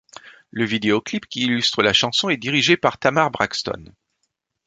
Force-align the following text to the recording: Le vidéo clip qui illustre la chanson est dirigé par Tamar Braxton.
Le 0.49 0.65
vidéo 0.65 0.99
clip 0.99 1.27
qui 1.27 1.41
illustre 1.43 1.83
la 1.83 1.93
chanson 1.93 2.29
est 2.29 2.37
dirigé 2.37 2.75
par 2.75 2.97
Tamar 2.97 3.29
Braxton. 3.29 3.93